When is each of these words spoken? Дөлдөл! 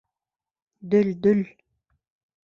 Дөлдөл! 0.93 1.43